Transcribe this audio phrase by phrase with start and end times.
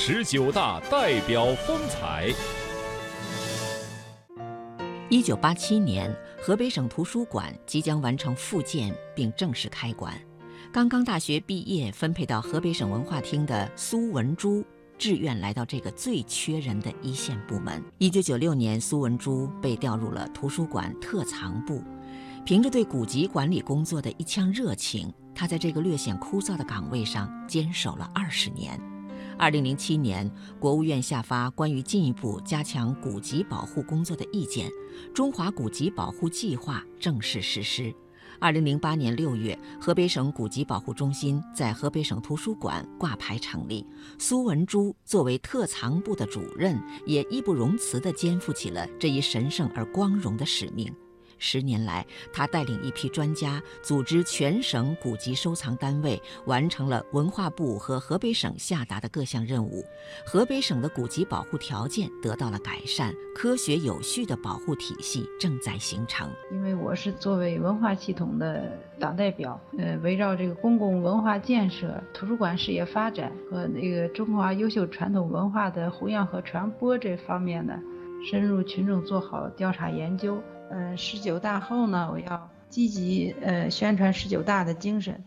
[0.00, 2.32] 十九大代表风采。
[5.10, 10.14] 一九八七年，河北省图书馆即将完成复建并正式开馆。
[10.72, 14.64] 刚刚大学毕业分配到河北省文化厅的苏文珠，
[14.96, 17.82] 志愿来到这个最缺人的一线部门。
[17.98, 21.82] 一九九六年，苏文珠被调入了图书馆特藏部。
[22.46, 28.80] 凭着对古籍管理工作的一腔热情，他在这个略显枯燥的岗位上坚守了二十年。
[29.38, 30.28] 二零零七年，
[30.58, 34.68] 国务院下发关于进一步加强古籍保护工作的意见，
[35.14, 37.94] 中华古籍保护计划正式实施。
[38.40, 43.86] 二零零八年六月，河北省古籍保护中心在河北省图书馆挂牌成立。
[44.18, 50.92] 苏文珠作为特藏部的主任，也义不容辞地肩负起了这一神圣而光荣的使命。
[51.38, 59.84] 十年来，他带领一批专家组织全省古籍收藏单位，完成了文化部和河北省下达的各项任务。
[60.26, 66.28] 河北省的古籍保护条件得到了改善，科学有序的保护体系正在形成。
[66.50, 77.78] 因为我是作为文化系统的党代表，呃，围绕这个公共文化建设、图书馆事业发展和那个中华优秀传统文化的弘扬和传播这方面呢，
[78.30, 80.42] 深入群众做好调查研究。
[80.70, 85.22] 嗯，十九大后呢，我要积极呃宣传十九大的精神。